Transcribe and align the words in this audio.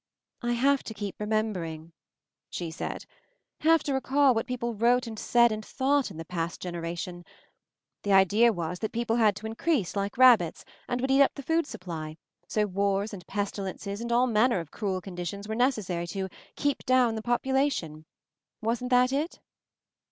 I 0.41 0.53
have 0.53 0.81
to 0.85 0.95
keep 0.95 1.19
remembering," 1.19 1.93
she 2.49 2.71
said. 2.71 3.05
Have 3.59 3.83
to 3.83 3.93
recall 3.93 4.33
what 4.33 4.47
people 4.47 4.73
wrote 4.73 5.05
and 5.05 5.19
said 5.19 5.51
and 5.51 5.63
thought 5.63 6.09
in 6.09 6.17
the 6.17 6.25
past 6.25 6.59
generation. 6.59 7.23
The 8.01 8.11
idea 8.13 8.51
was 8.51 8.79
that 8.79 8.93
people 8.93 9.17
had 9.17 9.35
to 9.35 9.45
increase 9.45 9.95
like 9.95 10.17
rabbits, 10.17 10.65
and 10.87 10.99
would 11.01 11.11
eat 11.11 11.21
up 11.21 11.35
the 11.35 11.43
food 11.43 11.67
supply, 11.67 12.17
so 12.47 12.65
wars 12.65 13.13
and 13.13 13.27
pestilences 13.27 14.01
and 14.01 14.11
all 14.11 14.25
manner 14.25 14.59
of 14.59 14.71
cruel 14.71 15.01
conditions 15.01 15.47
were 15.47 15.53
necessary 15.53 16.07
to 16.07 16.29
'keep 16.55 16.83
down 16.87 17.13
the 17.13 17.21
population/ 17.21 18.05
Wasn't 18.59 18.89
that 18.89 19.13
it?" 19.13 19.39